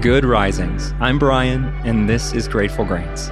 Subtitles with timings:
[0.00, 0.94] Good Risings.
[0.98, 3.30] I'm Brian, and this is Grateful Grains.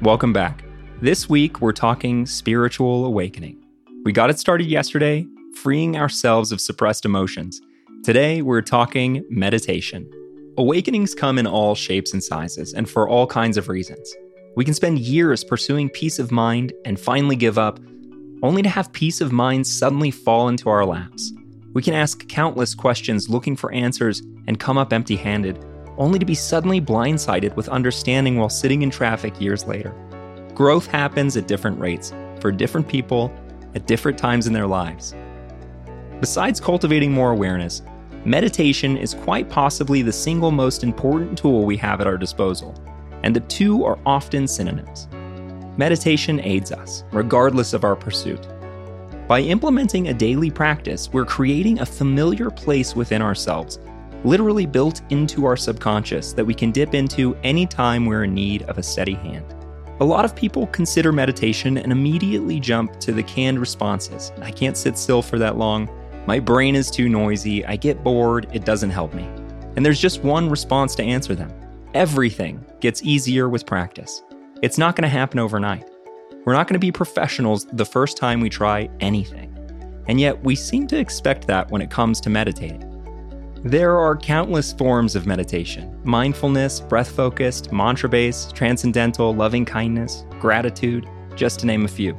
[0.00, 0.62] Welcome back.
[1.00, 3.60] This week, we're talking spiritual awakening.
[4.04, 5.26] We got it started yesterday,
[5.56, 7.60] freeing ourselves of suppressed emotions.
[8.04, 10.08] Today, we're talking meditation.
[10.56, 14.14] Awakenings come in all shapes and sizes, and for all kinds of reasons.
[14.54, 17.80] We can spend years pursuing peace of mind and finally give up,
[18.44, 21.32] only to have peace of mind suddenly fall into our laps.
[21.74, 25.58] We can ask countless questions looking for answers and come up empty handed,
[25.98, 29.92] only to be suddenly blindsided with understanding while sitting in traffic years later.
[30.54, 33.32] Growth happens at different rates for different people
[33.74, 35.16] at different times in their lives.
[36.20, 37.82] Besides cultivating more awareness,
[38.24, 42.72] meditation is quite possibly the single most important tool we have at our disposal,
[43.24, 45.08] and the two are often synonyms.
[45.76, 48.46] Meditation aids us, regardless of our pursuit.
[49.26, 53.78] By implementing a daily practice, we're creating a familiar place within ourselves,
[54.22, 58.76] literally built into our subconscious that we can dip into anytime we're in need of
[58.76, 59.46] a steady hand.
[60.00, 64.30] A lot of people consider meditation and immediately jump to the canned responses.
[64.42, 65.88] I can't sit still for that long.
[66.26, 67.64] My brain is too noisy.
[67.64, 68.46] I get bored.
[68.52, 69.26] It doesn't help me.
[69.76, 71.50] And there's just one response to answer them
[71.94, 74.22] everything gets easier with practice.
[74.60, 75.88] It's not going to happen overnight.
[76.44, 79.50] We're not going to be professionals the first time we try anything.
[80.08, 82.90] And yet, we seem to expect that when it comes to meditating.
[83.64, 91.08] There are countless forms of meditation mindfulness, breath focused, mantra based, transcendental, loving kindness, gratitude,
[91.34, 92.14] just to name a few.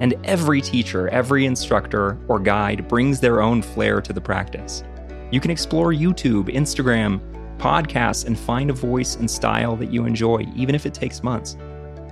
[0.00, 4.84] And every teacher, every instructor, or guide brings their own flair to the practice.
[5.30, 7.20] You can explore YouTube, Instagram,
[7.56, 11.56] podcasts, and find a voice and style that you enjoy, even if it takes months.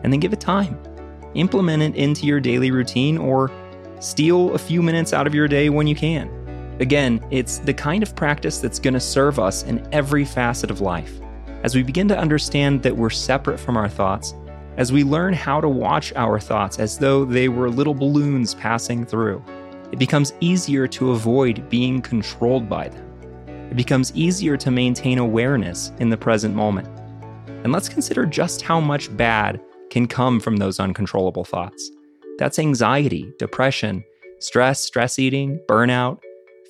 [0.03, 0.81] And then give it time
[1.35, 3.51] implement it into your daily routine or
[4.01, 6.29] steal a few minutes out of your day when you can.
[6.81, 10.81] Again, it's the kind of practice that's going to serve us in every facet of
[10.81, 11.21] life.
[11.63, 14.35] As we begin to understand that we're separate from our thoughts,
[14.79, 19.05] as we learn how to watch our thoughts as though they were little balloons passing
[19.05, 19.45] through,
[19.93, 23.07] it becomes easier to avoid being controlled by them.
[23.71, 26.89] It becomes easier to maintain awareness in the present moment.
[27.63, 31.91] And let's consider just how much bad can come from those uncontrollable thoughts.
[32.39, 34.03] That's anxiety, depression,
[34.39, 36.21] stress, stress eating, burnout,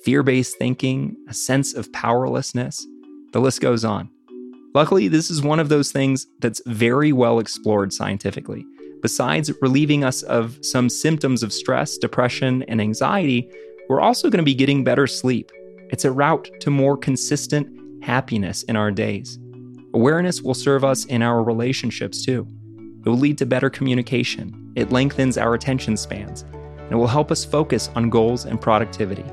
[0.03, 2.85] fear based thinking, a sense of powerlessness.
[3.31, 4.09] The list goes on.
[4.73, 8.65] Luckily, this is one of those things that's very well explored scientifically.
[9.01, 13.49] Besides relieving us of some symptoms of stress, depression, and anxiety,
[13.89, 15.51] we're also going to be getting better sleep.
[15.89, 17.67] It's a route to more consistent
[18.03, 19.39] happiness in our days.
[19.93, 22.47] Awareness will serve us in our relationships too.
[23.03, 27.31] It will lead to better communication, it lengthens our attention spans, and it will help
[27.31, 29.25] us focus on goals and productivity.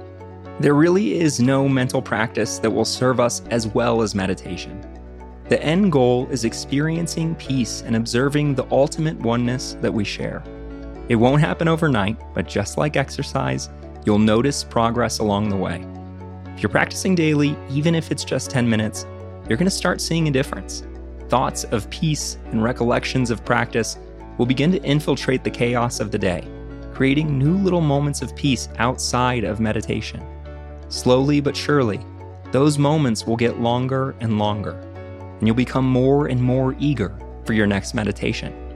[0.59, 4.81] There really is no mental practice that will serve us as well as meditation.
[5.51, 10.43] The end goal is experiencing peace and observing the ultimate oneness that we share.
[11.11, 13.69] It won't happen overnight, but just like exercise,
[14.07, 15.85] you'll notice progress along the way.
[16.55, 19.07] If you're practicing daily, even if it's just 10 minutes,
[19.49, 20.85] you're going to start seeing a difference
[21.29, 23.99] thoughts of peace and recollections of practice
[24.39, 26.47] will begin to infiltrate the chaos of the day,
[26.93, 30.23] creating new little moments of peace outside of meditation.
[30.89, 32.01] Slowly but surely,
[32.51, 34.73] those moments will get longer and longer,
[35.39, 38.68] and you'll become more and more eager for your next meditation.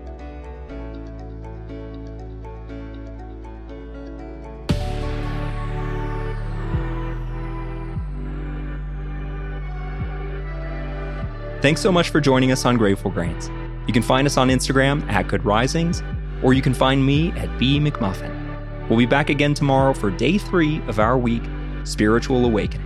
[11.62, 13.48] Thanks so much for joining us on Grateful Grains.
[13.86, 16.02] You can find us on Instagram at Good Risings,
[16.42, 18.88] or you can find me at B McMuffin.
[18.88, 21.44] We'll be back again tomorrow for day three of our week,
[21.84, 22.84] Spiritual Awakening.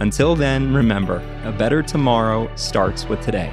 [0.00, 3.52] Until then, remember, a better tomorrow starts with today.